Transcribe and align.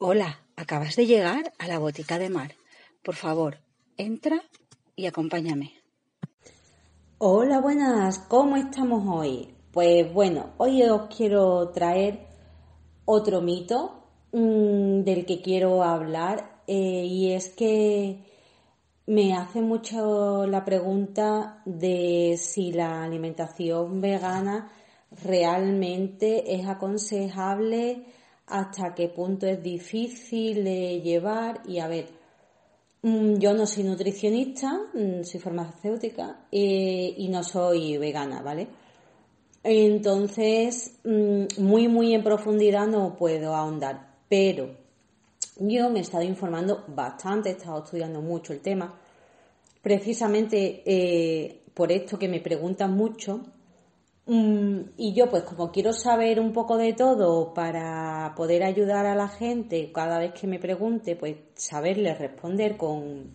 Hola, 0.00 0.38
acabas 0.54 0.94
de 0.94 1.06
llegar 1.06 1.52
a 1.58 1.66
la 1.66 1.80
botica 1.80 2.20
de 2.20 2.30
mar. 2.30 2.52
Por 3.02 3.16
favor, 3.16 3.58
entra 3.96 4.40
y 4.94 5.06
acompáñame. 5.06 5.72
Hola, 7.18 7.60
buenas, 7.60 8.20
¿cómo 8.20 8.56
estamos 8.56 9.02
hoy? 9.08 9.52
Pues 9.72 10.12
bueno, 10.14 10.50
hoy 10.58 10.84
os 10.84 11.12
quiero 11.12 11.70
traer 11.70 12.28
otro 13.06 13.40
mito 13.40 14.04
mmm, 14.30 15.00
del 15.00 15.26
que 15.26 15.42
quiero 15.42 15.82
hablar 15.82 16.62
eh, 16.68 17.04
y 17.04 17.32
es 17.32 17.48
que 17.48 18.24
me 19.06 19.34
hace 19.34 19.60
mucho 19.62 20.46
la 20.46 20.64
pregunta 20.64 21.60
de 21.64 22.38
si 22.38 22.70
la 22.70 23.02
alimentación 23.02 24.00
vegana 24.00 24.70
realmente 25.24 26.54
es 26.54 26.68
aconsejable, 26.68 28.06
hasta 28.48 28.94
qué 28.94 29.08
punto 29.08 29.46
es 29.46 29.62
difícil 29.62 30.64
de 30.64 31.00
llevar 31.00 31.62
y 31.66 31.78
a 31.78 31.88
ver, 31.88 32.06
mm, 33.02 33.34
yo 33.34 33.52
no 33.54 33.66
soy 33.66 33.84
nutricionista, 33.84 34.80
mm, 34.94 35.22
soy 35.24 35.40
farmacéutica 35.40 36.46
eh, 36.50 37.14
y 37.16 37.28
no 37.28 37.42
soy 37.42 37.98
vegana, 37.98 38.42
¿vale? 38.42 38.68
Entonces, 39.62 40.98
mm, 41.04 41.62
muy, 41.62 41.88
muy 41.88 42.14
en 42.14 42.22
profundidad 42.22 42.86
no 42.86 43.16
puedo 43.16 43.54
ahondar, 43.54 44.16
pero 44.28 44.70
yo 45.60 45.90
me 45.90 45.98
he 45.98 46.02
estado 46.02 46.22
informando 46.24 46.84
bastante, 46.88 47.50
he 47.50 47.52
estado 47.52 47.82
estudiando 47.82 48.20
mucho 48.22 48.52
el 48.52 48.60
tema, 48.60 48.94
precisamente 49.82 50.82
eh, 50.86 51.62
por 51.74 51.90
esto 51.90 52.18
que 52.18 52.28
me 52.28 52.40
preguntan 52.40 52.92
mucho. 52.92 53.40
Mm, 54.28 54.90
y 54.98 55.14
yo, 55.14 55.30
pues 55.30 55.42
como 55.44 55.72
quiero 55.72 55.94
saber 55.94 56.38
un 56.38 56.52
poco 56.52 56.76
de 56.76 56.92
todo 56.92 57.54
para 57.54 58.34
poder 58.36 58.62
ayudar 58.62 59.06
a 59.06 59.14
la 59.14 59.28
gente 59.28 59.90
cada 59.90 60.18
vez 60.18 60.34
que 60.38 60.46
me 60.46 60.58
pregunte, 60.58 61.16
pues 61.16 61.36
saberle 61.54 62.14
responder 62.14 62.76
con, 62.76 63.32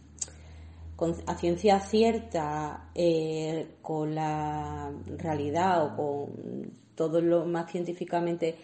a 1.25 1.35
ciencia 1.35 1.79
cierta, 1.79 2.91
eh, 2.93 3.77
con 3.81 4.13
la 4.13 4.91
realidad 5.17 5.83
o 5.83 5.95
con 5.95 6.71
todo 6.95 7.21
lo 7.21 7.45
más 7.45 7.71
científicamente 7.71 8.55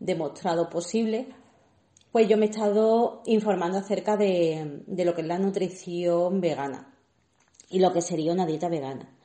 demostrado 0.00 0.68
posible, 0.68 1.28
pues 2.10 2.28
yo 2.28 2.36
me 2.36 2.46
he 2.46 2.50
estado 2.50 3.22
informando 3.26 3.78
acerca 3.78 4.16
de, 4.16 4.82
lo 4.88 5.14
que 5.14 5.20
es 5.20 5.26
la 5.28 5.38
nutrición 5.38 6.40
vegana 6.40 6.92
y 7.70 7.78
lo 7.78 7.92
que 7.92 8.02
sería 8.02 8.32
una 8.32 8.44
dieta 8.44 8.68
vegana. 8.68 9.15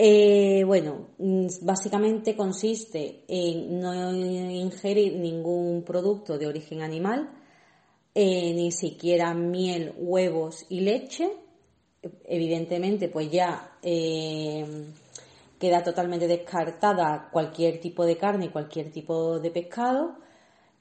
Eh, 0.00 0.62
bueno, 0.64 1.08
mm, 1.18 1.46
básicamente 1.62 2.36
consiste 2.36 3.24
en 3.26 3.80
no 3.80 4.14
ingerir 4.14 5.16
ningún 5.16 5.82
producto 5.82 6.38
de 6.38 6.46
origen 6.46 6.82
animal, 6.82 7.28
eh, 8.14 8.54
ni 8.54 8.70
siquiera 8.72 9.34
miel, 9.34 9.94
huevos 9.98 10.66
y 10.68 10.80
leche. 10.82 11.28
Evidentemente, 12.26 13.08
pues 13.08 13.30
ya 13.30 13.78
eh, 13.82 14.64
queda 15.58 15.82
totalmente 15.82 16.28
descartada 16.28 17.28
cualquier 17.32 17.80
tipo 17.80 18.04
de 18.06 18.16
carne 18.16 18.46
y 18.46 18.50
cualquier 18.50 18.90
tipo 18.92 19.40
de 19.40 19.50
pescado. 19.50 20.16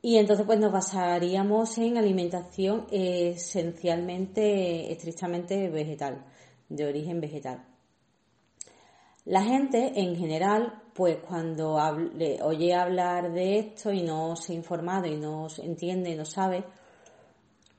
Y 0.02 0.18
entonces 0.18 0.45
pues 0.45 0.60
nos 0.60 0.72
basaríamos 0.72 1.78
en 1.80 1.98
alimentación 1.98 2.88
esencialmente, 2.92 4.92
estrictamente 4.92 5.70
vegetal, 5.70 6.26
de 6.70 6.86
origen 6.86 7.22
vegetal. 7.22 7.77
La 9.28 9.44
gente 9.44 9.92
en 10.00 10.16
general, 10.16 10.83
pues 10.94 11.17
cuando 11.17 11.78
oye 12.44 12.73
hablar 12.73 13.33
de 13.33 13.59
esto 13.59 13.92
y 13.92 14.02
no 14.02 14.38
se 14.38 14.53
ha 14.53 14.56
informado 14.56 15.06
y 15.06 15.17
no 15.17 15.47
entiende, 15.61 16.16
no 16.16 16.23
sabe, 16.23 16.64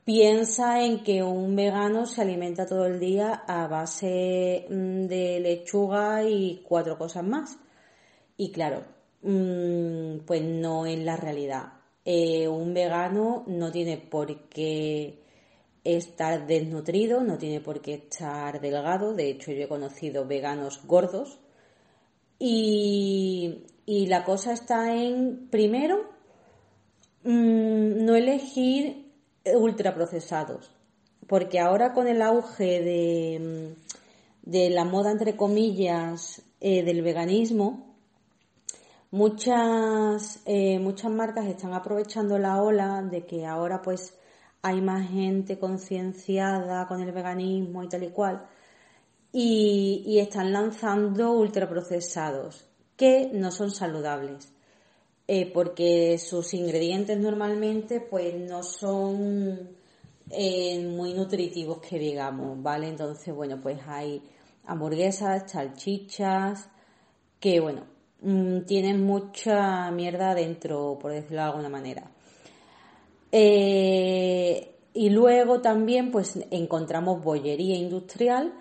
piensa 0.05 0.85
en 0.85 1.03
que 1.03 1.23
un 1.23 1.57
vegano 1.57 2.05
se 2.05 2.21
alimenta 2.21 2.67
todo 2.67 2.85
el 2.85 3.01
día 3.01 3.45
a 3.47 3.67
base 3.67 4.67
mm, 4.69 5.07
de 5.07 5.41
lechuga 5.41 6.23
y 6.23 6.63
cuatro 6.69 6.99
cosas 6.99 7.25
más. 7.25 7.57
Y 8.37 8.53
claro, 8.53 8.85
mm, 9.23 10.19
pues 10.27 10.43
no 10.43 10.85
es 10.85 10.99
la 10.99 11.17
realidad. 11.17 11.73
Eh, 12.05 12.47
un 12.47 12.75
vegano 12.75 13.45
no 13.47 13.73
tiene 13.73 13.97
por 13.97 14.51
qué 14.51 15.23
estar 15.97 16.47
desnutrido, 16.47 17.23
no 17.23 17.39
tiene 17.39 17.61
por 17.61 17.81
qué 17.81 17.95
estar 17.95 18.61
delgado. 18.61 19.15
De 19.15 19.31
hecho, 19.31 19.53
yo 19.53 19.65
he 19.65 19.69
conocido 19.69 20.27
veganos 20.27 20.81
gordos. 20.87 21.39
Y, 22.39 23.65
la 23.87 24.25
cosa 24.25 24.53
está 24.53 24.95
en, 24.95 25.49
primero, 25.51 26.11
mm, 27.25 28.05
no 28.05 28.15
elegir 28.15 29.13
ultraprocesados. 29.45 30.71
Porque 31.27 31.59
ahora 31.59 31.93
con 31.93 32.07
el 32.07 32.23
auge 32.23 32.83
de, 32.83 33.75
mm, 34.45 34.51
de 34.51 34.71
la 34.71 34.85
moda, 34.85 35.11
entre 35.11 35.37
comillas, 35.37 36.43
eh, 36.61 36.83
del 36.83 37.03
veganismo, 37.03 37.89
Muchas, 39.11 40.43
eh, 40.45 40.79
muchas 40.79 41.11
marcas 41.11 41.47
están 41.47 41.73
aprovechando 41.73 42.39
la 42.39 42.61
ola 42.63 43.01
de 43.03 43.25
que 43.25 43.47
ahora 43.47 43.81
pues 43.81 44.15
hay 44.63 44.81
más 44.81 45.09
gente 45.09 45.59
concienciada 45.59 46.87
con 46.87 47.01
el 47.01 47.13
veganismo 47.13 47.85
y 47.85 47.89
tal 47.89 48.05
y 48.05 48.11
cual 48.11 48.47
y, 49.33 50.19
están 50.19 50.53
lanzando 50.53 51.33
ultraprocesados 51.33 52.67
que 52.97 53.31
no 53.33 53.51
son 53.51 53.71
saludables 53.71 54.53
eh, 55.27 55.51
porque 55.53 56.19
sus 56.19 56.55
ingredientes 56.55 57.19
normalmente 57.19 58.01
pues 58.01 58.35
no 58.35 58.63
son 58.63 59.71
eh, 60.31 60.87
muy 60.87 61.15
nutritivos 61.15 61.81
que 61.81 61.99
digamos, 61.99 62.63
¿vale? 62.63 62.89
Entonces, 62.89 63.35
bueno, 63.35 63.61
pues 63.61 63.79
hay 63.87 64.23
hamburguesas, 64.67 65.51
salchichas, 65.51 66.69
que 67.41 67.61
bueno, 67.61 67.85
Mm, 68.21 68.63
tienen 68.67 69.05
mucha 69.05 69.91
mierda 69.93 70.35
dentro, 70.35 70.99
por 71.01 71.13
decirlo 71.13 71.37
de 71.37 71.43
alguna 71.43 71.69
manera. 71.69 72.11
Eh, 73.31 74.75
y 74.95 75.11
luego 75.11 75.61
también 75.61 76.11
pues 76.11 76.39
encontramos 76.51 77.23
bollería 77.23 77.77
industrial 77.77 78.55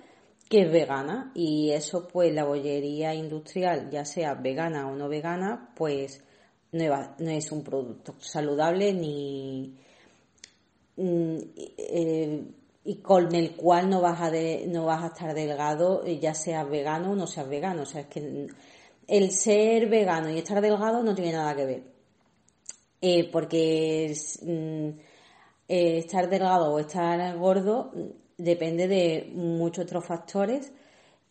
que 0.49 0.61
es 0.61 0.71
vegana 0.71 1.31
y 1.33 1.71
eso 1.71 2.07
pues 2.07 2.33
la 2.33 2.43
bollería 2.43 3.13
industrial 3.13 3.89
ya 3.89 4.05
sea 4.05 4.33
vegana 4.33 4.87
o 4.87 4.95
no 4.95 5.07
vegana 5.09 5.69
pues 5.75 6.21
no, 6.71 7.29
es 7.29 7.51
un 7.51 7.63
producto 7.63 8.15
saludable 8.19 8.93
ni 8.93 9.73
mm, 10.97 11.37
eh, 11.77 12.43
y 12.83 12.95
con 12.97 13.33
el 13.35 13.55
cual 13.55 13.89
no 13.89 14.01
vas 14.01 14.21
a 14.21 14.31
no 14.67 14.85
vas 14.85 15.03
a 15.03 15.07
estar 15.07 15.33
delgado 15.33 16.05
ya 16.05 16.33
seas 16.33 16.69
vegano 16.69 17.11
o 17.11 17.15
no 17.15 17.25
seas 17.27 17.49
vegano 17.49 17.83
o 17.83 17.85
sea 17.85 18.01
es 18.01 18.07
que 18.07 18.47
el 19.07 19.31
ser 19.31 19.87
vegano 19.87 20.29
y 20.29 20.37
estar 20.37 20.61
delgado 20.61 21.01
no 21.01 21.15
tiene 21.15 21.31
nada 21.31 21.55
que 21.55 21.65
ver. 21.65 21.96
Eh, 22.99 23.29
porque 23.31 24.13
mm, 24.41 24.89
eh, 25.67 25.97
estar 25.99 26.29
delgado 26.29 26.73
o 26.73 26.79
estar 26.79 27.37
gordo 27.37 27.91
depende 28.37 28.87
de 28.87 29.31
muchos 29.33 29.85
otros 29.85 30.05
factores 30.05 30.73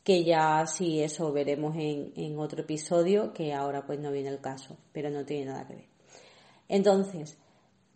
que 0.04 0.22
ya 0.22 0.64
sí 0.66 1.02
eso 1.02 1.32
veremos 1.32 1.74
en, 1.76 2.38
otro 2.38 2.62
episodio 2.62 3.32
que 3.32 3.52
ahora 3.52 3.84
pues 3.84 3.98
no 3.98 4.12
viene 4.12 4.28
el 4.28 4.40
caso, 4.40 4.76
pero 4.92 5.10
no 5.10 5.24
tiene 5.24 5.46
nada 5.46 5.66
que 5.66 5.74
ver. 5.74 5.88
Entonces, 6.68 7.36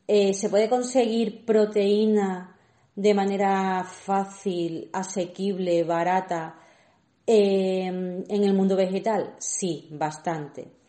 eh, 0.09 0.35
¿se 0.35 0.49
puede 0.49 0.69
conseguir 0.69 1.45
proteína 1.45 2.57
de 2.97 3.15
manera 3.15 3.85
fácil, 3.85 4.91
asequible, 4.93 5.85
barata? 5.85 6.57
En 7.27 8.25
el 8.29 8.55
mundo 8.55 8.75
vegetal, 8.75 9.37
sí, 9.39 9.89
bastante. 9.93 10.80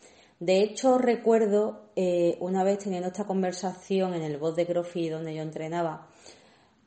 De 0.42 0.60
hecho, 0.60 0.98
recuerdo 0.98 1.92
eh, 1.94 2.36
una 2.40 2.64
vez 2.64 2.78
teniendo 2.78 3.06
esta 3.06 3.28
conversación 3.28 4.12
en 4.12 4.22
el 4.22 4.38
bot 4.38 4.56
de 4.56 4.66
Crofi 4.66 5.08
donde 5.08 5.36
yo 5.36 5.40
entrenaba, 5.40 6.08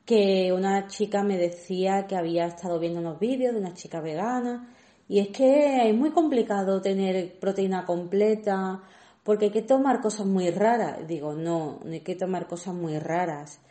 que 0.03 0.51
una 0.51 0.87
chica 0.87 1.23
me 1.23 1.37
decía 1.37 2.05
que 2.05 2.17
había 2.17 2.47
estado 2.47 2.79
viendo 2.79 2.99
unos 2.99 3.17
vídeos 3.17 3.53
de 3.53 3.61
una 3.61 3.73
chica 3.73 4.01
vegana 4.01 4.75
y 5.07 5.19
es 5.19 5.29
que 5.29 5.89
es 5.89 5.95
muy 5.95 6.11
complicado 6.11 6.81
tener 6.81 7.39
proteína 7.39 7.85
completa 7.85 8.83
porque 9.23 9.45
hay 9.45 9.51
que 9.51 9.61
tomar 9.61 10.01
cosas 10.01 10.25
muy 10.25 10.49
raras. 10.49 11.07
Digo, 11.07 11.33
no, 11.33 11.79
no 11.81 11.91
hay 11.93 12.01
que 12.01 12.15
tomar 12.15 12.47
cosas 12.47 12.73
muy 12.73 12.99
raras. 12.99 13.61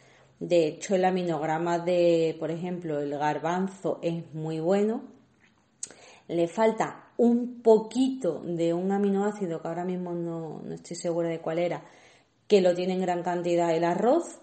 De 0.41 0.67
hecho, 0.67 0.95
el 0.95 1.05
aminograma 1.05 1.79
de, 1.79 2.35
por 2.41 2.51
ejemplo, 2.51 3.01
el 3.01 3.19
garbanzo 3.19 3.99
es 4.01 4.33
muy 4.33 4.61
bueno, 4.61 5.03
le 6.27 6.49
falta 6.49 7.04
un 7.17 7.63
poquito 7.63 8.41
de 8.41 8.75
un 8.75 8.91
aminoácido 8.93 9.61
que 9.61 9.69
ahora 9.69 9.85
mismo 9.85 10.13
no, 10.13 10.63
estoy 10.73 10.97
segura 10.97 11.29
de 11.29 11.41
cuál 11.41 11.59
era, 11.59 11.85
que 12.47 12.61
lo 12.61 12.75
tiene 12.75 12.95
en 12.95 13.01
gran 13.01 13.23
cantidad 13.23 13.75
el 13.75 13.85
arroz. 13.85 14.41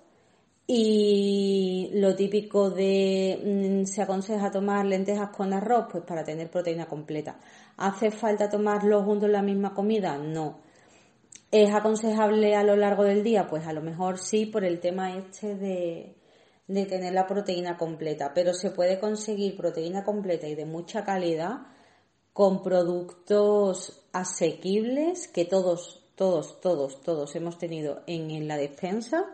Y 0.68 1.90
lo 1.96 2.16
típico 2.16 2.70
de 2.70 3.82
mm, 3.84 3.86
se 3.86 4.04
aconseja 4.04 4.52
tomar 4.52 4.86
lentejas 4.86 5.30
con 5.30 5.52
arroz, 5.54 5.88
pues 5.92 6.04
para 6.06 6.24
tener 6.24 6.50
proteína 6.50 6.86
completa. 6.86 7.40
¿Hace 7.76 8.10
falta 8.10 8.50
tomarlo 8.50 9.04
juntos 9.04 9.28
en 9.28 9.34
la 9.34 9.42
misma 9.42 9.74
comida? 9.74 10.18
No. 10.18 10.60
¿Es 11.52 11.74
aconsejable 11.74 12.56
a 12.56 12.64
lo 12.64 12.78
largo 12.78 13.04
del 13.04 13.22
día? 13.24 13.48
Pues 13.48 13.68
a 13.68 13.74
lo 13.74 13.82
mejor 13.82 14.18
sí, 14.18 14.46
por 14.46 14.64
el 14.64 14.80
tema 14.80 15.18
este 15.18 15.56
de, 15.56 16.16
de 16.68 16.86
tener 16.86 17.14
la 17.14 17.28
proteína 17.28 17.78
completa, 17.78 18.32
pero 18.34 18.54
se 18.54 18.70
puede 18.72 18.98
conseguir 18.98 19.58
proteína 19.58 20.06
completa 20.06 20.48
y 20.48 20.56
de 20.56 20.66
mucha 20.66 21.04
calidad 21.04 21.64
con 22.34 22.64
productos 22.64 24.04
asequibles 24.14 25.28
que 25.28 25.46
todos, 25.46 26.04
todos, 26.16 26.62
todos, 26.62 27.02
todos 27.02 27.36
hemos 27.36 27.58
tenido 27.58 28.02
en, 28.08 28.48
la 28.48 28.58
despensa 28.58 29.26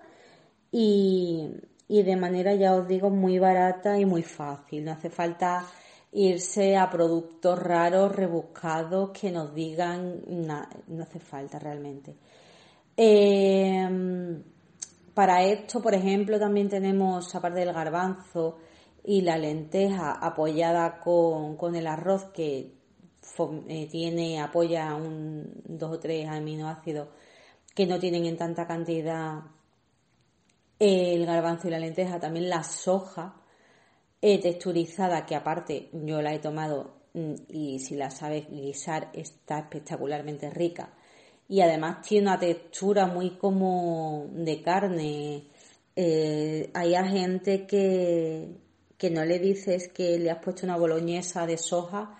y, 0.71 1.49
y, 1.87 2.03
de 2.03 2.15
manera, 2.15 2.55
ya 2.55 2.73
os 2.75 2.87
digo, 2.87 3.09
muy 3.09 3.39
barata 3.39 3.99
y 3.99 4.05
muy 4.05 4.23
fácil. 4.23 4.85
No 4.85 4.91
hace 4.91 5.09
falta 5.09 5.65
irse 6.11 6.77
a 6.77 6.89
productos 6.89 7.59
raros, 7.59 8.15
rebuscados, 8.15 9.11
que 9.11 9.31
nos 9.31 9.53
digan, 9.53 10.21
no 10.87 11.03
hace 11.03 11.19
falta 11.19 11.59
realmente. 11.59 12.15
Em, 12.95 14.41
para 15.13 15.43
esto, 15.43 15.81
por 15.81 15.93
ejemplo, 15.93 16.39
también 16.39 16.69
tenemos, 16.69 17.33
aparte 17.35 17.59
del 17.59 17.73
garbanzo 17.73 18.57
y 19.03 19.21
la 19.21 19.37
lenteja 19.37 20.11
apoyada 20.13 20.99
con, 20.99 21.75
el 21.75 21.87
arroz 21.87 22.25
que 22.33 22.76
eh, 23.67 23.87
tiene, 23.89 24.39
apoya 24.41 24.95
un, 24.95 25.61
dos 25.65 25.91
o 25.93 25.99
tres 25.99 26.27
aminoácidos 26.27 27.09
que 27.73 27.85
no 27.85 27.99
tienen 27.99 28.25
en 28.25 28.37
tanta 28.37 28.65
cantidad 28.65 29.41
el 30.79 31.25
garbanzo 31.25 31.67
y 31.67 31.71
la 31.71 31.79
lenteja, 31.79 32.19
también 32.19 32.49
la 32.49 32.63
soja, 32.63 33.35
texturizada, 34.21 35.25
que 35.25 35.35
aparte 35.35 35.89
yo 35.93 36.21
la 36.21 36.33
he 36.33 36.39
tomado 36.39 37.01
mm, 37.13 37.33
y 37.49 37.79
si 37.79 37.95
la 37.95 38.09
sabes 38.09 38.49
guisar 38.49 39.09
está 39.13 39.59
espectacularmente 39.59 40.49
rica. 40.49 40.93
Y 41.49 41.61
además 41.61 42.01
tiene 42.01 42.27
una 42.27 42.39
textura 42.39 43.07
muy 43.07 43.37
como 43.37 44.27
de 44.31 44.61
carne. 44.61 45.47
Eh, 45.95 46.69
hay 46.73 46.93
gente 47.09 47.65
que, 47.65 48.49
que 48.97 49.09
no 49.09 49.23
le 49.23 49.39
dices 49.39 49.87
que 49.89 50.19
le 50.19 50.29
has 50.29 50.39
puesto 50.43 50.65
una 50.65 50.77
boloñesa 50.77 51.45
de 51.47 51.57
soja 51.57 52.19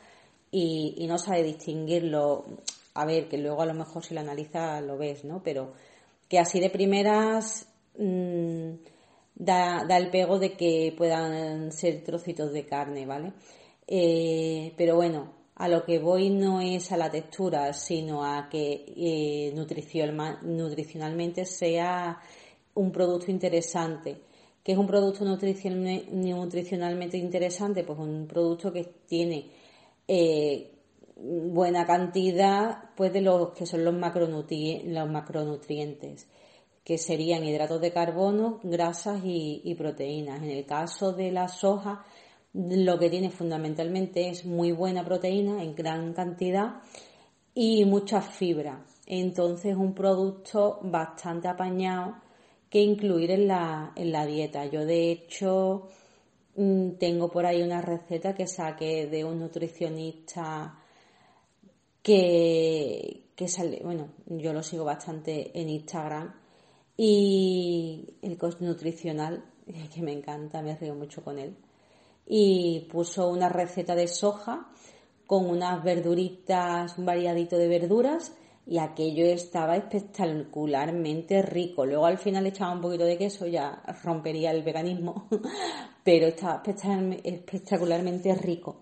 y, 0.52 1.06
no 1.08 1.18
sabe 1.18 1.44
distinguirlo. 1.44 2.46
A 2.94 3.06
ver, 3.06 3.28
que 3.28 3.38
luego 3.38 3.62
a 3.62 3.66
lo 3.66 3.74
mejor 3.74 4.04
si 4.04 4.14
lo 4.14 4.22
analiza 4.22 4.82
lo 4.82 4.98
ves, 4.98 5.24
¿no? 5.24 5.42
Pero 5.44 5.74
que 6.28 6.40
así 6.40 6.60
de 6.60 6.70
primeras 6.70 7.68
mm, 7.98 8.72
da, 9.36 9.86
el 9.98 10.10
pego 10.10 10.40
de 10.40 10.54
que 10.54 10.94
puedan 10.98 11.72
ser 11.72 12.04
trocitos 12.04 12.52
de 12.54 12.66
carne, 12.66 13.06
¿vale? 13.06 13.34
Eh, 13.88 14.74
pero 14.78 14.96
bueno, 14.96 15.32
a 15.56 15.68
lo 15.68 15.84
que 15.86 16.00
voy 16.00 16.30
no 16.30 16.62
es 16.62 16.92
a 16.92 16.98
la 16.98 17.10
textura, 17.10 17.72
sino 17.74 18.24
a 18.24 18.50
que 18.50 18.86
eh, 18.96 19.52
nutricionalmente 19.56 21.46
sea 21.46 22.20
un 22.76 22.92
producto 22.92 23.32
interesante. 23.32 24.22
¿Qué 24.64 24.74
es 24.74 24.78
un 24.78 24.88
producto 24.88 25.24
nutricionalmente 25.24 27.18
interesante? 27.18 27.84
Pues 27.84 27.98
un 28.00 28.28
producto 28.28 28.72
que 28.74 28.84
tiene 29.08 29.50
eh, 30.08 30.72
buena 31.16 31.86
cantidad 31.86 32.92
pues 32.96 33.12
de 33.12 33.22
los 33.22 33.52
que 33.52 33.66
son 33.66 33.84
los, 33.84 33.94
los 33.94 35.10
macronutrientes 35.10 36.28
que 36.88 36.98
serían 36.98 37.44
hidratos 37.44 37.82
de 37.82 37.92
carbono, 37.92 38.62
grasas 38.64 39.20
y, 39.26 39.76
proteínas. 39.78 40.42
En 40.42 40.52
el 40.52 40.66
caso 40.66 41.12
de 41.12 41.34
la 41.34 41.50
soja, 41.50 42.06
lo 42.54 42.98
que 42.98 43.10
tiene 43.10 43.30
fundamentalmente 43.30 44.30
es 44.30 44.46
muy 44.46 44.72
buena 44.72 45.04
proteína 45.04 45.62
en 45.62 45.76
gran 45.76 46.14
cantidad 46.14 46.76
y 47.54 47.84
mucha 47.84 48.22
fibra. 48.22 48.86
Entonces, 49.06 49.76
un 49.76 49.94
producto 49.94 50.80
bastante 50.82 51.50
apañado 51.50 52.16
que 52.70 52.80
incluir 52.80 53.32
en 53.32 53.50
la, 53.50 53.92
en 53.98 54.14
la 54.14 54.26
dieta. 54.26 54.66
Yo, 54.68 54.86
de 54.86 55.12
hecho, 55.12 55.90
tengo 56.98 57.30
por 57.30 57.46
ahí 57.46 57.62
una 57.62 57.82
receta 57.82 58.34
que 58.34 58.48
saqué 58.48 59.06
de 59.06 59.24
un 59.24 59.40
nutricionista 59.40 60.80
que, 62.02 63.30
que 63.36 63.48
sale, 63.48 63.82
bueno, 63.84 64.10
yo 64.26 64.54
lo 64.54 64.64
sigo 64.64 64.84
bastante 64.84 65.52
en 65.60 65.70
Instagram 65.70 66.34
y 66.98 68.16
el 68.24 68.38
coach 68.40 68.60
nutricional, 68.62 69.46
que 69.94 70.02
me 70.02 70.14
encanta, 70.14 70.64
me 70.64 70.76
río 70.76 70.96
mucho 70.96 71.24
con 71.24 71.38
él. 71.38 71.56
Y 72.26 72.88
puso 72.92 73.30
una 73.30 73.50
receta 73.50 73.96
de 73.96 74.08
soja 74.08 74.68
con 75.28 75.46
unas 75.46 75.84
verduritas, 75.84 76.98
un 76.98 77.06
variadito 77.06 77.58
de 77.58 77.68
verduras 77.68 78.34
y 78.68 78.80
aquello 78.80 79.26
estaba 79.26 79.78
espectacularmente 79.78 81.42
rico. 81.42 81.86
Luego 81.86 82.06
al 82.06 82.18
final 82.18 82.46
echaba 82.48 82.74
un 82.74 82.82
poquito 82.82 83.06
de 83.06 83.18
queso, 83.18 83.48
ya 83.48 83.82
rompería 84.04 84.52
el 84.52 84.62
veganismo, 84.62 85.28
pero 86.04 86.28
estaba 86.28 86.62
espectacularmente 87.24 88.36
rico. 88.36 88.82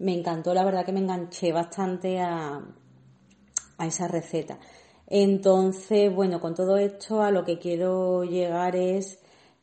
Me 0.00 0.12
encantó, 0.12 0.52
la 0.52 0.64
verdad 0.64 0.84
que 0.84 0.92
me 0.92 1.00
enganché 1.00 1.50
bastante 1.50 2.20
a, 2.20 2.60
a 3.78 3.86
esa 3.86 4.06
receta. 4.06 4.58
Entonces, 5.06 6.14
bueno, 6.14 6.38
con 6.38 6.54
todo 6.54 6.76
esto 6.76 7.22
a 7.22 7.30
lo 7.30 7.44
que 7.44 7.58
quiero 7.58 8.24
llegar 8.24 8.76
es 8.76 9.18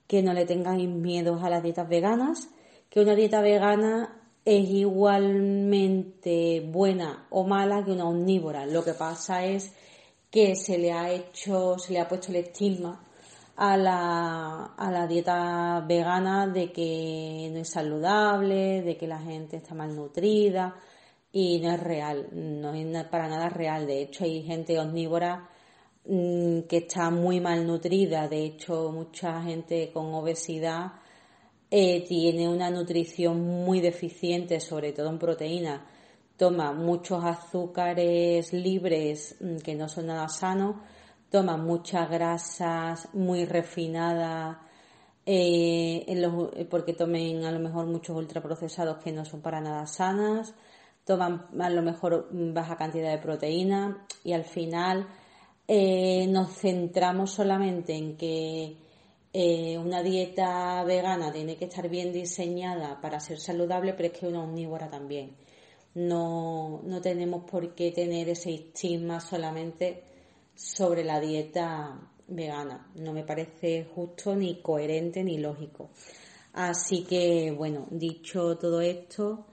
que 0.08 0.24
no 0.24 0.34
le 0.34 0.46
tengáis 0.46 0.90
miedo 0.90 1.40
a 1.40 1.50
las 1.50 1.62
dietas 1.62 1.88
veganas, 1.88 2.50
que 2.90 3.02
una 3.02 3.14
dieta 3.14 3.42
vegana 3.42 4.19
es 4.58 4.68
igualmente 4.72 6.62
buena 6.62 7.28
o 7.30 7.44
mala 7.46 7.86
que 7.86 7.92
una 7.92 8.10
omnívora. 8.10 8.66
Lo 8.66 8.84
que 8.84 8.96
pasa 8.96 9.46
es 9.46 9.72
que 10.32 10.56
se 10.56 10.80
le 10.80 10.92
ha 10.92 11.12
hecho, 11.12 11.78
se 11.78 11.94
le 11.94 12.00
ha 12.00 12.08
puesto 12.08 12.30
el 12.30 12.38
estigma 12.38 13.06
a 13.58 13.78
la, 13.78 14.74
a 14.76 14.92
la 14.92 15.06
dieta 15.06 15.86
vegana 15.88 16.48
de 16.48 16.72
que 16.72 17.50
no 17.54 17.60
es 17.60 17.70
saludable, 17.70 18.82
de 18.82 18.98
que 18.98 19.06
la 19.06 19.20
gente 19.20 19.58
está 19.58 19.76
malnutrida 19.76 20.76
y 21.32 21.60
no 21.60 21.72
es 21.72 21.80
real, 21.80 22.30
no 22.32 22.74
es 22.74 23.06
para 23.06 23.28
nada 23.28 23.50
real. 23.50 23.86
De 23.86 24.02
hecho, 24.02 24.24
hay 24.24 24.42
gente 24.42 24.80
omnívora 24.80 25.48
mm, 26.06 26.62
que 26.62 26.78
está 26.78 27.12
muy 27.12 27.40
malnutrida. 27.40 28.28
De 28.28 28.46
hecho, 28.46 28.92
mucha 28.92 29.44
gente 29.44 29.92
con 29.94 30.12
obesidad 30.14 30.94
eh, 31.72 32.04
tiene 32.08 32.50
una 32.50 32.70
nutrición 32.70 33.42
muy 33.42 33.80
deficiente, 33.80 34.60
sobre 34.60 34.92
todo 34.92 35.10
en 35.10 35.20
proteína. 35.20 35.86
Toma 36.38 36.74
muchos 36.74 37.24
azúcares 37.24 38.54
libres 38.54 39.36
mm, 39.40 39.58
que 39.58 39.76
no 39.76 39.88
son 39.88 40.08
nada 40.08 40.28
sanos, 40.30 40.78
toma 41.30 41.58
muchas 41.58 42.10
grasas 42.10 43.10
muy 43.14 43.46
refinadas, 43.46 44.58
eh, 45.26 46.68
porque 46.72 46.94
tomen 46.94 47.46
a 47.46 47.52
lo 47.52 47.60
mejor 47.60 47.86
muchos 47.86 48.18
ultraprocesados 48.18 48.98
que 48.98 49.12
no 49.12 49.26
son 49.26 49.42
para 49.42 49.62
nada 49.62 49.86
sanas. 49.86 50.56
Toman 51.06 51.48
a 51.60 51.70
lo 51.70 51.84
mejor 51.84 52.30
baja 52.32 52.78
cantidad 52.78 53.12
de 53.12 53.20
proteína. 53.20 54.06
Y 54.24 54.34
al 54.34 54.44
final 54.44 55.08
eh, 55.68 56.26
nos 56.28 56.52
centramos 56.56 57.30
solamente 57.32 57.96
en 57.96 58.18
que 58.18 58.76
eh, 59.32 59.78
una 59.78 60.02
dieta 60.02 60.84
vegana 60.84 61.32
tiene 61.32 61.56
que 61.56 61.66
estar 61.66 61.88
bien 61.88 62.12
diseñada 62.12 63.00
para 63.00 63.20
ser 63.20 63.40
saludable, 63.40 63.94
pero 63.94 64.08
es 64.12 64.20
que 64.20 64.28
una 64.28 64.44
omnívora 64.44 64.90
también. 64.90 65.36
No, 65.96 66.82
no 66.84 67.02
tenemos 67.02 67.44
por 67.50 67.76
qué 67.76 67.92
tener 67.92 68.30
ese 68.30 68.54
estigma 68.54 69.20
solamente 69.20 70.04
sobre 70.56 71.04
la 71.04 71.20
dieta 71.20 72.00
vegana. 72.28 72.92
No 72.96 73.14
me 73.14 73.24
parece 73.24 73.88
justo, 73.94 74.36
ni 74.36 74.62
coherente, 74.62 75.24
ni 75.24 75.38
lógico. 75.38 75.90
Así 76.54 77.04
que, 77.04 77.52
bueno, 77.52 77.88
dicho 77.92 78.58
todo 78.58 78.82
esto, 78.82 79.46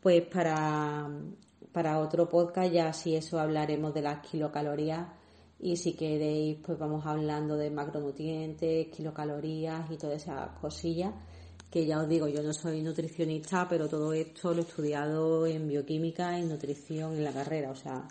pues 0.00 0.22
para, 0.22 1.08
para 1.72 1.98
otro 2.00 2.28
podcast 2.28 2.72
ya 2.72 2.92
si 2.92 3.16
eso 3.16 3.38
hablaremos 3.38 3.94
de 3.94 4.02
las 4.02 4.26
kilocalorías 4.26 5.08
y 5.64 5.76
si 5.78 5.94
queréis 5.94 6.58
pues 6.58 6.78
vamos 6.78 7.06
hablando 7.06 7.56
de 7.56 7.70
macronutrientes, 7.70 8.88
kilocalorías 8.88 9.90
y 9.90 9.96
todas 9.96 10.22
esas 10.22 10.50
cosillas 10.60 11.14
que 11.70 11.86
ya 11.86 12.02
os 12.02 12.08
digo, 12.08 12.28
yo 12.28 12.42
no 12.42 12.52
soy 12.52 12.82
nutricionista, 12.82 13.66
pero 13.66 13.88
todo 13.88 14.12
esto 14.12 14.52
lo 14.52 14.60
he 14.60 14.64
estudiado 14.64 15.46
en 15.46 15.66
bioquímica, 15.66 16.38
en 16.38 16.50
nutrición, 16.50 17.14
en 17.14 17.24
la 17.24 17.32
carrera, 17.32 17.70
o 17.70 17.74
sea, 17.74 18.06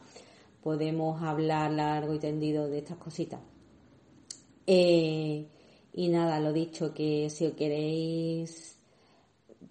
podemos 0.64 1.22
hablar 1.22 1.72
largo 1.72 2.16
y 2.16 2.20
tendido 2.20 2.68
de 2.68 2.80
estas 2.80 2.98
cositas. 2.98 3.40
Eh, 4.66 5.48
y 5.94 6.10
nada, 6.10 6.40
lo 6.40 6.52
dicho, 6.52 6.92
que 6.92 7.30
si 7.30 7.52
queréis 7.52 8.80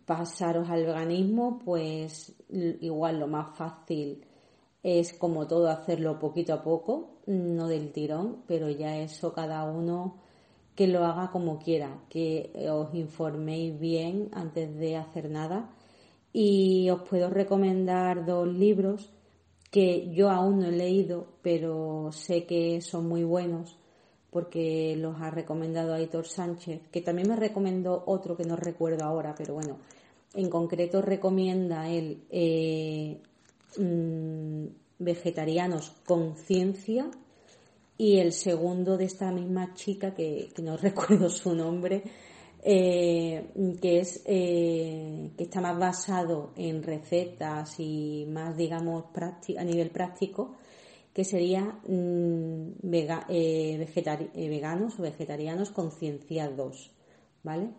pasaros 0.06 0.70
al 0.70 0.86
veganismo, 0.86 1.58
pues 1.58 2.32
igual 2.48 3.18
lo 3.18 3.26
más 3.26 3.56
fácil 3.56 4.24
es 4.84 5.12
como 5.14 5.48
todo 5.48 5.68
hacerlo 5.68 6.18
poquito 6.18 6.54
a 6.54 6.62
poco, 6.62 7.11
no 7.26 7.68
del 7.68 7.92
tirón, 7.92 8.42
pero 8.46 8.68
ya 8.70 8.98
eso 8.98 9.32
cada 9.32 9.64
uno 9.64 10.16
que 10.74 10.86
lo 10.86 11.04
haga 11.04 11.30
como 11.30 11.58
quiera, 11.58 11.98
que 12.08 12.50
os 12.70 12.94
informéis 12.94 13.78
bien 13.78 14.28
antes 14.32 14.74
de 14.78 14.96
hacer 14.96 15.30
nada. 15.30 15.70
Y 16.32 16.88
os 16.90 17.02
puedo 17.02 17.28
recomendar 17.28 18.24
dos 18.24 18.48
libros 18.48 19.12
que 19.70 20.10
yo 20.12 20.30
aún 20.30 20.60
no 20.60 20.66
he 20.66 20.72
leído, 20.72 21.26
pero 21.42 22.10
sé 22.12 22.44
que 22.44 22.80
son 22.80 23.08
muy 23.08 23.24
buenos 23.24 23.76
porque 24.32 24.96
los 24.96 25.20
ha 25.20 25.30
recomendado 25.30 25.92
Aitor 25.92 26.26
Sánchez, 26.26 26.80
que 26.90 27.02
también 27.02 27.28
me 27.28 27.36
recomendó 27.36 28.02
otro 28.06 28.34
que 28.34 28.46
no 28.46 28.56
recuerdo 28.56 29.04
ahora, 29.04 29.34
pero 29.36 29.52
bueno, 29.52 29.76
en 30.34 30.48
concreto 30.48 31.02
recomienda 31.02 31.90
él 31.90 32.24
eh, 32.30 33.20
mm, 33.76 34.64
Vegetarianos 34.98 35.90
con 36.06 36.36
Ciencia 36.36 37.10
y 37.96 38.18
el 38.18 38.32
segundo 38.32 38.96
de 38.96 39.04
esta 39.04 39.30
misma 39.30 39.74
chica, 39.74 40.14
que, 40.14 40.48
no 40.62 40.76
recuerdo 40.88 41.28
su 41.28 41.54
nombre, 41.54 42.02
eh, 42.64 43.52
que 43.80 43.98
es 44.00 44.22
eh, 44.24 45.30
que 45.36 45.44
está 45.44 45.60
más 45.60 45.78
basado 45.78 46.52
en 46.56 46.82
recetas 46.82 47.78
y 47.78 48.24
más 48.28 48.56
digamos 48.56 49.04
a 49.58 49.64
nivel 49.64 49.90
práctico 49.90 50.56
que 51.12 51.24
sería 51.24 51.62
mm, 51.86 52.92
eh, 53.28 53.86
veganos 54.34 54.98
o 54.98 55.02
vegetarianos 55.02 55.70
concienciados, 55.70 56.90
¿vale? 57.42 57.70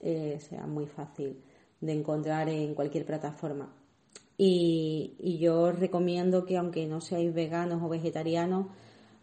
Sea 0.00 0.66
muy 0.66 0.86
fácil 0.86 1.42
de 1.80 1.92
encontrar 1.92 2.48
en 2.48 2.74
cualquier 2.74 3.06
plataforma. 3.06 3.81
Y, 4.44 5.38
yo 5.38 5.70
recomiendo 5.70 6.44
que 6.44 6.56
aunque 6.56 6.84
no 6.84 7.00
seáis 7.00 7.32
veganos 7.32 7.80
o 7.80 7.88
vegetarianos 7.88 8.66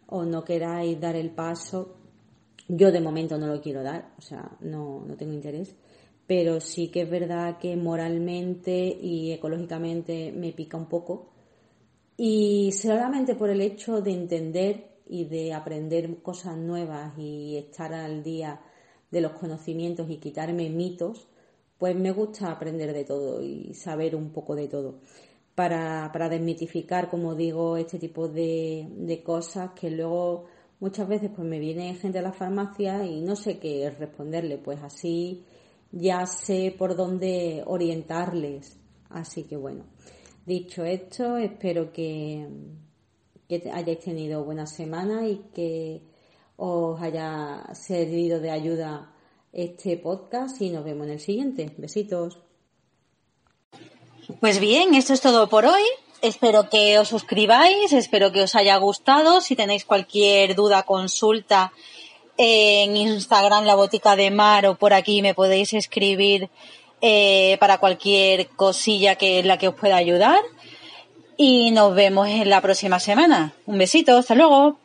o 0.08 0.24
no 0.24 0.46
queráis 0.46 0.98
dar 0.98 1.18
el 1.18 1.32
paso, 1.32 1.98
yo 2.70 2.90
de 2.90 3.02
momento 3.02 3.38
no 3.38 3.48
lo 3.48 3.60
quiero 3.62 3.84
dar, 3.84 4.14
o 4.18 4.22
sea, 4.22 4.50
no, 4.62 5.04
no 5.06 5.18
tengo 5.18 5.34
interés, 5.34 5.76
pero 6.26 6.62
sí 6.62 6.88
que 6.88 7.02
es 7.02 7.10
verdad 7.10 7.58
que 7.60 7.76
moralmente 7.76 8.72
y 8.72 9.34
ecológicamente 9.34 10.32
me 10.32 10.54
pica 10.54 10.78
un 10.78 10.88
poco. 10.88 11.32
Y 12.16 12.72
solamente 12.72 13.36
por 13.36 13.50
el 13.50 13.60
hecho 13.60 14.00
de 14.00 14.12
entender 14.12 15.02
y 15.06 15.26
de 15.26 15.54
aprender 15.54 16.22
cosas 16.22 16.58
nuevas 16.58 17.18
y 17.18 17.58
estar 17.58 17.94
al 17.94 18.24
día 18.24 18.62
de 19.12 19.20
los 19.20 19.34
conocimientos 19.34 20.10
y 20.10 20.16
quitarme 20.16 20.70
mitos, 20.70 21.28
pues 21.80 21.96
me 21.96 22.12
gusta 22.12 22.52
aprender 22.52 22.94
de 22.94 23.06
todo 23.06 23.42
y 23.42 23.74
saber 23.74 24.16
un 24.16 24.32
poco 24.32 24.56
de 24.56 24.68
todo. 24.68 25.00
Para, 25.56 26.12
para 26.14 26.30
desmitificar, 26.30 27.10
como 27.10 27.36
digo, 27.36 27.78
este 27.78 27.98
tipo 27.98 28.28
de, 28.28 28.88
de 28.92 29.24
cosas 29.24 29.72
que 29.72 29.90
luego 29.90 30.46
muchas 30.80 31.08
veces 31.08 31.32
pues 31.36 31.48
me 31.48 31.60
viene 31.60 31.96
gente 31.96 32.20
a 32.20 32.22
la 32.22 32.32
farmacia 32.32 33.06
y 33.06 33.22
no 33.22 33.36
sé 33.36 33.60
qué 33.60 33.90
responderle, 33.90 34.58
pues 34.58 34.82
así 34.84 35.44
ya 35.92 36.26
sé 36.26 36.76
por 36.78 36.96
dónde 36.96 37.64
orientarles. 37.66 38.78
Así 39.10 39.44
que 39.44 39.58
bueno. 39.58 39.86
Dicho 40.46 40.84
esto, 40.84 41.38
espero 41.38 41.92
que, 41.92 42.48
hayáis 43.72 44.00
tenido 44.00 44.44
buena 44.44 44.66
semana 44.66 45.28
y 45.28 45.50
que 45.54 46.02
os 46.58 47.00
haya 47.02 47.64
servido 47.74 48.40
de 48.40 48.50
ayuda 48.50 49.14
este 49.54 49.98
podcast 49.98 50.62
y 50.62 50.70
nos 50.70 50.84
vemos 50.84 51.08
en 51.08 51.14
el 51.14 51.20
siguiente. 51.20 51.74
Besitos. 51.78 52.40
Pues 54.40 54.60
bien, 54.60 54.94
esto 54.94 55.14
es 55.14 55.22
todo 55.22 55.50
por 55.50 55.66
hoy. 55.66 55.82
Espero 56.22 56.70
que 56.70 57.00
os 57.00 57.08
suscribáis, 57.08 57.94
espero 57.94 58.32
que 58.32 58.44
os 58.44 58.56
haya 58.56 58.76
gustado. 58.78 59.42
Si 59.42 59.56
tenéis 59.56 59.86
cualquier 59.86 60.54
duda, 60.54 60.84
consulta 60.84 61.72
en 62.38 62.96
Instagram, 62.96 63.66
la 63.66 63.76
botica 63.76 64.16
de 64.16 64.30
mar 64.32 64.66
o 64.66 64.76
por 64.76 64.94
aquí 64.94 65.22
me 65.22 65.34
podéis 65.34 65.74
escribir 65.74 66.50
eh, 67.02 67.58
para 67.60 67.80
cualquier 67.80 68.48
cosilla 68.50 69.16
que 69.16 69.44
la 69.44 69.58
que 69.58 69.70
os 69.70 69.76
pueda 69.76 69.96
ayudar. 69.96 70.42
Y 71.38 71.72
nos 71.72 71.96
vemos 71.96 72.28
en 72.28 72.50
la 72.50 72.62
próxima 72.62 73.00
semana. 73.00 73.54
Un 73.66 73.78
besito, 73.78 74.18
hasta 74.18 74.36
luego. 74.36 74.78